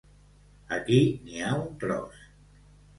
Aquí 0.79 0.97
n'hi 1.27 1.47
ha 1.51 1.55
un 1.61 1.79
tros! 1.87 2.29